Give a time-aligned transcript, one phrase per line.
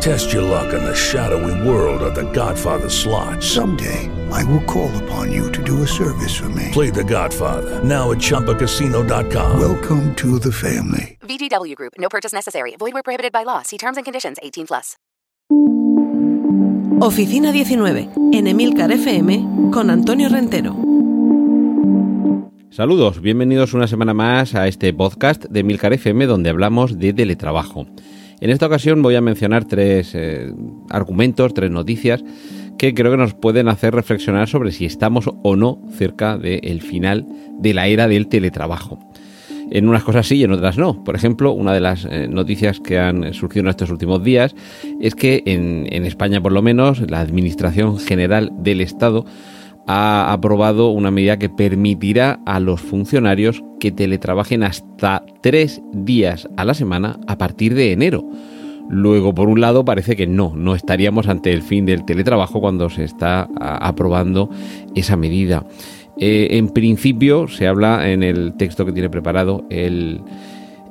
[0.00, 3.42] Test your luck in the shadowy world of The Godfather slot.
[3.42, 6.70] Someday, I will call upon you to do a service for me.
[6.72, 9.58] Play The Godfather now at ChumbaCasino.com.
[9.60, 11.18] Welcome to the family.
[11.22, 11.94] VGW Group.
[11.98, 12.76] No purchase necessary.
[12.78, 13.62] Void where prohibited by law.
[13.62, 14.36] See terms and conditions.
[14.42, 14.96] 18 plus.
[16.98, 20.74] Oficina 19 en Emilcar FM con Antonio Rentero.
[22.70, 27.86] Saludos, bienvenidos una semana más a este podcast de Emilcar FM donde hablamos de teletrabajo.
[28.40, 30.52] En esta ocasión voy a mencionar tres eh,
[30.90, 32.22] argumentos, tres noticias
[32.78, 37.26] que creo que nos pueden hacer reflexionar sobre si estamos o no cerca del final
[37.58, 38.98] de la era del teletrabajo.
[39.70, 41.02] En unas cosas sí y en otras no.
[41.02, 44.54] Por ejemplo, una de las eh, noticias que han surgido en estos últimos días
[45.00, 49.24] es que en, en España, por lo menos, la Administración General del Estado
[49.86, 56.64] ha aprobado una medida que permitirá a los funcionarios que teletrabajen hasta tres días a
[56.64, 58.24] la semana a partir de enero.
[58.88, 62.88] Luego, por un lado, parece que no, no estaríamos ante el fin del teletrabajo cuando
[62.88, 64.48] se está aprobando
[64.94, 65.64] esa medida.
[66.18, 70.20] Eh, en principio, se habla en el texto que tiene preparado el,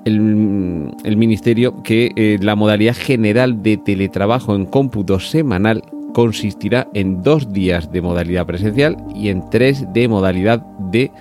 [0.05, 5.81] el, Ministerio que eh, la modalidad general de teletrabajo en cómputo semanal
[6.15, 11.11] consistirá en dos días de modalidad presencial y en tres de modalidad de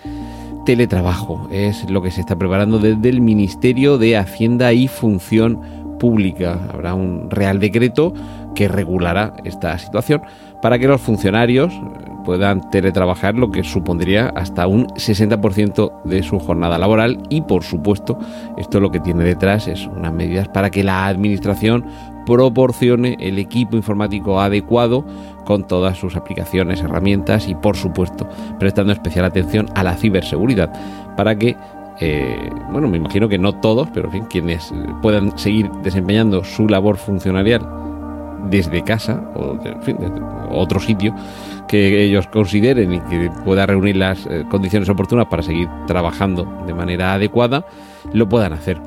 [0.65, 1.49] teletrabajo.
[1.51, 6.61] Es lo que se está preparando desde el Ministerio de Hacienda y Función Pública.
[6.73, 8.15] Habrá un real decreto
[8.55, 10.23] que regulará esta situación
[10.63, 11.75] para que los funcionarios
[12.25, 18.17] puedan teletrabajar lo que supondría hasta un 60% de su jornada laboral y por supuesto
[18.57, 21.85] esto lo que tiene detrás es unas medidas para que la administración
[22.27, 25.05] proporcione el equipo informático adecuado
[25.45, 30.73] con todas sus aplicaciones, herramientas y por supuesto prestando especial atención a la ciberseguridad
[31.17, 31.57] para que
[32.01, 36.69] eh, bueno, me imagino que no todos, pero en fin, quienes puedan seguir desempeñando su
[36.69, 37.65] labor funcionarial
[38.51, 39.95] desde casa o desde
[40.51, 41.15] otro sitio
[41.69, 46.75] que ellos consideren y que pueda reunir las eh, condiciones oportunas para seguir trabajando de
[46.75, 47.65] manera adecuada,
[48.13, 48.81] lo puedan hacer.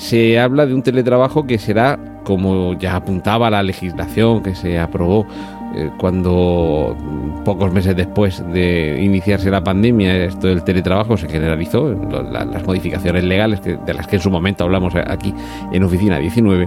[0.00, 5.26] Se habla de un teletrabajo que será, como ya apuntaba la legislación que se aprobó
[5.76, 11.90] eh, cuando mm, pocos meses después de iniciarse la pandemia esto del teletrabajo se generalizó,
[11.92, 15.34] las modificaciones legales de las que en su momento hablamos aquí
[15.70, 16.66] en Oficina 19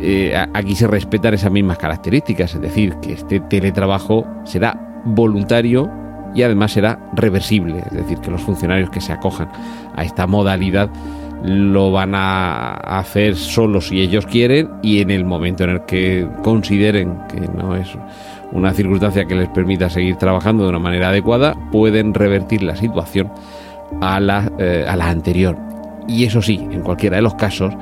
[0.00, 5.90] eh, aquí se respetan esas mismas características, es decir, que este teletrabajo será voluntario
[6.34, 9.48] y además será reversible, es decir, que los funcionarios que se acojan
[9.94, 10.88] a esta modalidad
[11.44, 16.26] lo van a hacer solo si ellos quieren y en el momento en el que
[16.42, 17.88] consideren que no es
[18.52, 23.30] una circunstancia que les permita seguir trabajando de una manera adecuada, pueden revertir la situación
[24.00, 25.56] a la, eh, a la anterior.
[26.06, 27.74] Y eso sí, en cualquiera de los casos,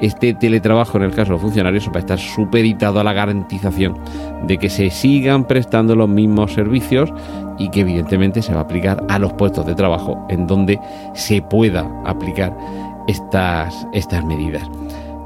[0.00, 3.98] este teletrabajo en el caso de los funcionarios va a estar supeditado a la garantización
[4.46, 7.12] de que se sigan prestando los mismos servicios
[7.58, 10.78] y que evidentemente se va a aplicar a los puestos de trabajo en donde
[11.14, 12.56] se pueda aplicar
[13.10, 14.68] estas, estas medidas.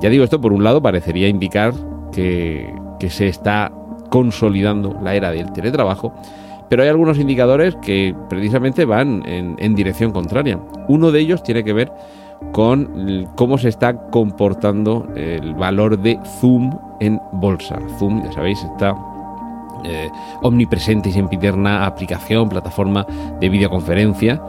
[0.01, 1.73] Ya digo, esto por un lado parecería indicar
[2.13, 2.73] que,
[3.09, 3.71] se está
[4.09, 6.15] consolidando la era del teletrabajo,
[6.71, 10.59] pero hay algunos indicadores que precisamente van en, en dirección contraria.
[10.89, 11.93] Uno de ellos tiene que ver
[12.53, 17.79] con cómo se está comportando el valor de Zoom en bolsa.
[17.99, 18.97] Zoom, ya sabéis, está
[19.85, 20.11] eh,
[20.43, 23.07] omnipresente y sempiterna aplicación, plataforma
[23.41, 24.41] de videoconferencia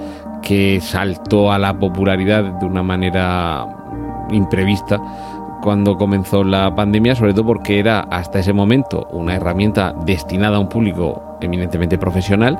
[0.41, 3.65] que saltó a la popularidad de una manera
[4.31, 5.01] imprevista
[5.61, 10.59] cuando comenzó la pandemia, sobre todo porque era hasta ese momento una herramienta destinada a
[10.59, 12.57] un público eminentemente profesional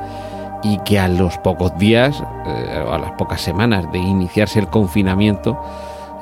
[0.64, 5.56] y que a los pocos días, eh, a las pocas semanas de iniciarse el confinamiento,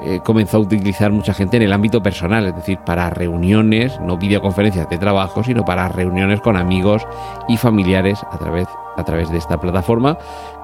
[0.06, 4.18] eh, comenzó a utilizar mucha gente en el ámbito personal, es decir, para reuniones, no
[4.18, 7.08] videoconferencias de trabajo, sino para reuniones con amigos
[7.48, 8.68] y familiares a través,
[8.98, 10.18] a través de esta plataforma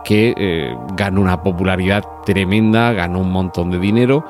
[0.03, 4.25] que eh, ganó una popularidad tremenda, ganó un montón de dinero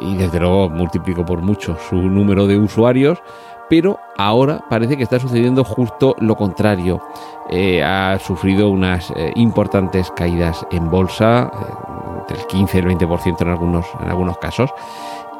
[0.00, 3.22] y desde luego multiplicó por mucho su número de usuarios
[3.68, 7.00] pero ahora parece que está sucediendo justo lo contrario.
[7.48, 12.86] Eh, ha sufrido unas eh, importantes caídas en bolsa, eh, entre el 15 y el
[12.86, 14.70] 20% en algunos, en algunos casos,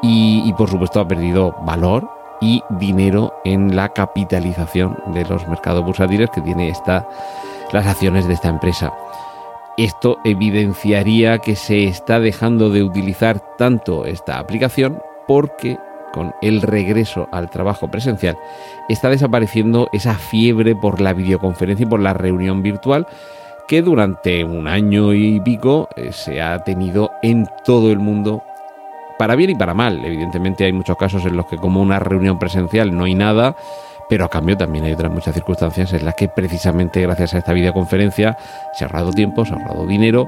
[0.01, 2.07] y, por supuesto ha perdido valor
[2.39, 7.07] y dinero en la capitalización de los mercados bursátiles que tiene esta,
[7.71, 8.93] las acciones de esta empresa.
[9.77, 15.77] Esto evidenciaría que se está dejando de utilizar tanto esta aplicación porque
[16.13, 18.39] con el regreso al trabajo presencial
[18.89, 23.05] está desapareciendo esa fiebre por la videoconferencia y por la reunión virtual
[23.67, 28.41] que durante un año y pico eh, se ha tenido en todo el mundo
[29.19, 30.03] para bien y para mal.
[30.03, 33.55] Evidentemente hay muchos casos en los que como una reunión presencial no hay nada,
[34.09, 37.53] pero a cambio también hay otras muchas circunstancias en las que precisamente gracias a esta
[37.53, 38.37] videoconferencia
[38.73, 40.27] se ha ahorrado tiempo, se ha ahorrado dinero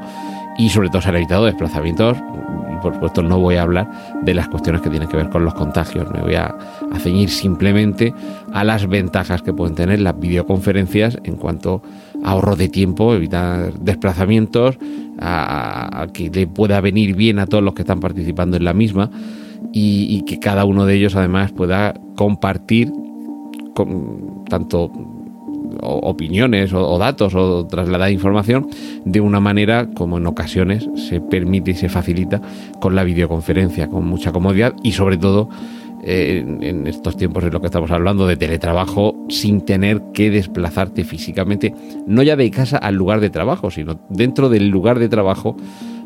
[0.57, 2.17] y sobre todo se han evitado desplazamientos.
[2.17, 3.89] Y por supuesto no voy a hablar
[4.21, 6.55] de las cuestiones que tienen que ver con los contagios, me voy a,
[6.99, 8.13] ceñir simplemente
[8.53, 11.81] a las ventajas que pueden tener las videoconferencias en cuanto
[12.23, 14.77] a ahorro de tiempo, evitar desplazamientos,
[15.21, 19.09] a, que le pueda venir bien a todos los que están participando en la misma
[19.73, 22.91] y, que cada uno de ellos además pueda compartir
[23.85, 24.91] con, tanto
[25.81, 28.67] opiniones o, datos o trasladar información
[29.05, 32.41] de una manera como en ocasiones se permite y se facilita
[32.81, 35.49] con la videoconferencia, con mucha comodidad y sobre todo
[36.03, 41.03] eh, en estos tiempos en los que estamos hablando de teletrabajo sin tener que desplazarte
[41.03, 41.73] físicamente,
[42.07, 45.55] no ya de casa al lugar de trabajo, sino dentro del lugar de trabajo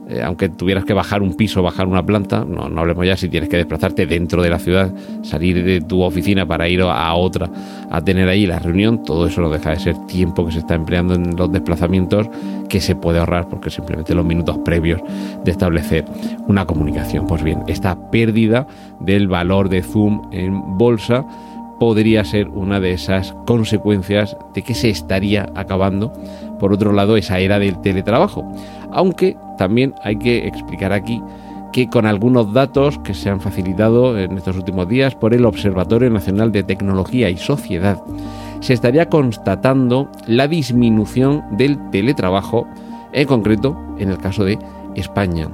[0.09, 3.29] eh, aunque tuvieras que bajar un piso, bajar una planta, no, no, hablemos ya si
[3.29, 7.49] tienes que desplazarte dentro de la ciudad, salir de tu oficina para ir a otra,
[7.89, 10.75] a tener ahí la reunión, todo eso no deja de ser tiempo que se está
[10.75, 12.29] empleando en los desplazamientos
[12.69, 15.01] que se puede ahorrar porque simplemente los minutos previos
[15.43, 16.05] de establecer
[16.47, 17.27] una comunicación.
[17.27, 18.67] Pues bien, esta pérdida
[18.99, 21.25] del valor de Zoom en bolsa
[21.79, 26.13] podría ser una de esas consecuencias de que se estaría acabando,
[26.59, 28.49] por otro lado, esa era del teletrabajo.
[28.91, 31.21] Aunque también hay que explicar aquí
[31.73, 36.09] que con algunos datos que se han facilitado en estos últimos días por el Observatorio
[36.09, 38.01] Nacional de Tecnología y Sociedad,
[38.61, 42.67] se estaría constatando la disminución del teletrabajo,
[43.11, 44.59] en concreto en el caso de
[44.95, 45.49] España.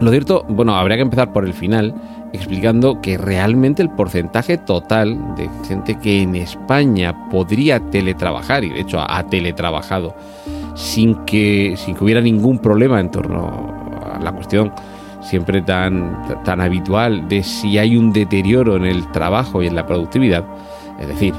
[0.00, 1.94] Lo cierto, bueno, habría que empezar por el final,
[2.32, 8.80] explicando que realmente el porcentaje total de gente que en España podría teletrabajar, y de
[8.80, 10.14] hecho ha teletrabajado,
[10.74, 14.72] sin que, sin que hubiera ningún problema en torno a la cuestión
[15.20, 19.86] siempre tan, tan habitual de si hay un deterioro en el trabajo y en la
[19.86, 20.44] productividad,
[21.00, 21.34] es decir,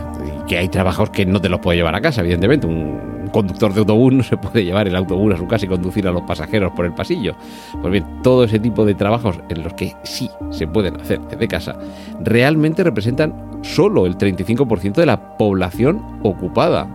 [0.48, 2.68] que hay trabajos que no te los puede llevar a casa, evidentemente.
[2.68, 6.08] Un conductor de autobús no se puede llevar el autobús a su casa y conducir
[6.08, 7.36] a los pasajeros por el pasillo.
[7.82, 11.48] Pues bien, todo ese tipo de trabajos en los que sí se pueden hacer desde
[11.48, 11.76] casa,
[12.22, 16.88] realmente representan solo el 35% de la población ocupada.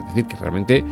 [0.00, 0.84] Es decir, que realmente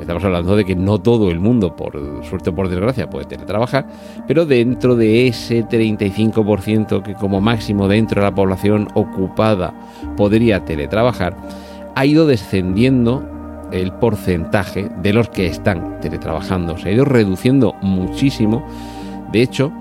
[0.00, 1.92] Estamos hablando de que no todo el mundo, por
[2.24, 3.86] suerte o por desgracia, puede teletrabajar,
[4.26, 9.74] pero dentro de ese 35% que como máximo dentro de la población ocupada
[10.16, 11.36] podría teletrabajar,
[11.94, 13.22] ha ido descendiendo
[13.72, 16.78] el porcentaje de los que están teletrabajando.
[16.78, 18.64] Se ha ido reduciendo muchísimo.
[19.32, 19.72] De hecho,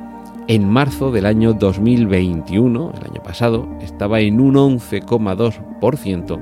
[0.47, 6.39] en marzo del año 2021, el año pasado, estaba en un 11,2%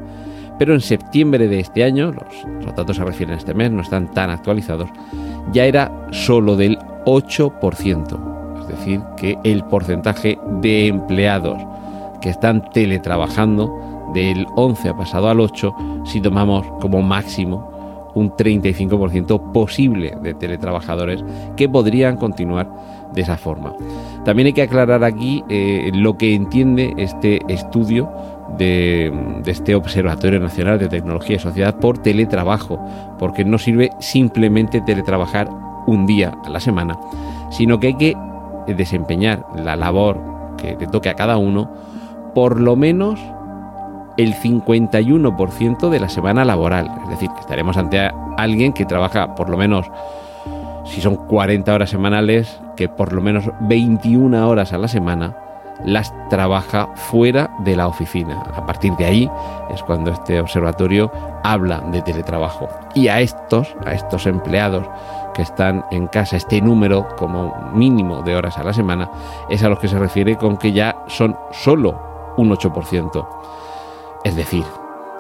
[0.57, 4.12] pero en septiembre de este año, los, datos se refieren a este mes, no están
[4.12, 4.89] tan actualizados,
[5.51, 8.62] ya era solo del 8%.
[8.62, 11.57] Es decir, que el porcentaje de empleados
[12.21, 15.75] que están teletrabajando del 11 ha pasado al 8
[16.06, 17.77] si tomamos como máximo
[18.15, 21.24] un 35% posible de teletrabajadores
[21.56, 22.68] que podrían continuar
[23.13, 23.75] de esa forma.
[24.25, 28.10] También hay que aclarar aquí eh, lo que entiende este estudio
[28.58, 32.80] de, este Observatorio Nacional de Tecnología y Sociedad por teletrabajo,
[33.20, 35.50] porque no sirve simplemente teletrabajar
[35.86, 36.98] un día a la semana,
[37.51, 38.18] sino que hay que
[38.68, 40.20] desempeñar la labor
[40.58, 41.72] que le toque a cada uno
[42.34, 43.20] por lo menos
[44.18, 46.92] el 51% de la semana laboral.
[47.04, 49.88] Es decir, que estaremos ante alguien que trabaja por lo menos,
[50.86, 55.36] si son 40 horas semanales, que por lo menos 21 horas a la semana
[55.84, 58.43] las trabaja fuera de la oficina.
[58.55, 59.31] A partir de ahí
[59.69, 61.12] es cuando este observatorio
[61.43, 62.69] habla de teletrabajo.
[62.93, 64.88] Y a estos, a estos empleados
[65.34, 69.10] que están en casa, este número como mínimo de horas a la semana,
[69.50, 73.27] es a los que se refiere con que ya son solo un 8%.
[74.24, 74.65] Es decir,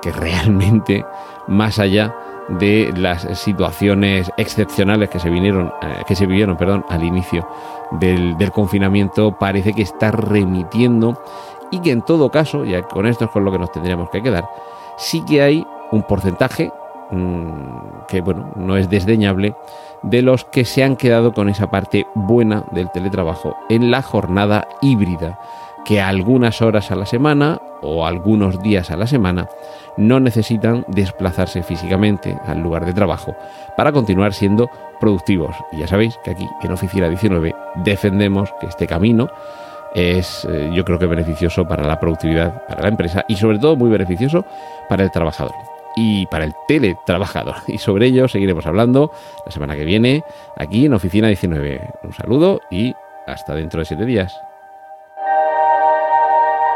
[0.01, 1.05] que realmente
[1.47, 2.15] más allá
[2.49, 7.47] de las situaciones excepcionales que se vinieron, eh, que se vivieron, perdón, al inicio
[7.91, 11.21] del, confinamiento, parece que está remitiendo
[11.71, 14.23] y que en todo caso, ya con esto es con lo que nos tendríamos que
[14.23, 14.49] quedar,
[14.97, 16.71] sí que hay un porcentaje
[17.11, 19.55] mm, que bueno, no es desdeñable
[20.03, 24.67] de los que se han quedado con esa parte buena del teletrabajo en la jornada
[24.81, 25.39] híbrida,
[25.87, 29.47] que algunas horas a la semana o algunos días a la semana,
[29.95, 33.35] no necesitan desplazarse físicamente al lugar de trabajo
[33.77, 35.55] para continuar siendo productivos.
[35.71, 39.29] Y ya sabéis que aquí en Oficina 19 defendemos que este camino
[39.95, 43.77] es eh, yo creo que beneficioso para la productividad, para la empresa y sobre todo
[43.77, 44.45] muy beneficioso
[44.89, 45.53] para el trabajador
[45.95, 47.55] y para el teletrabajador.
[47.67, 49.11] Y sobre ello seguiremos hablando
[49.45, 50.23] la semana que viene
[50.57, 51.93] aquí en Oficina 19.
[52.03, 52.93] Un saludo y
[53.25, 54.46] hasta dentro de siete días.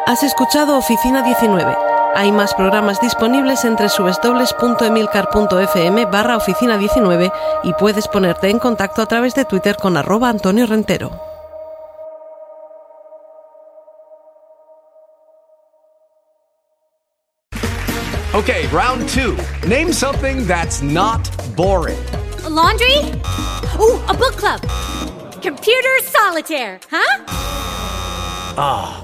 [0.07, 1.77] Has escuchado Oficina 19.
[2.15, 7.31] Hay más programas disponibles entre www.emilcar.fm barra oficina 19
[7.63, 11.11] y puedes ponerte en contacto a través de Twitter con arroba Antonio Rentero.
[18.33, 19.35] Okay, round two.
[19.67, 21.99] Name something that's not boring.
[22.43, 22.97] A laundry?
[23.79, 24.61] Ooh, a book club.
[25.41, 27.23] Computer solitaire, huh?
[28.57, 29.03] Ah,